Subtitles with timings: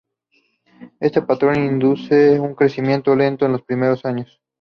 [0.99, 4.41] Este patrón induce a un crecimiento lento en los primeros años.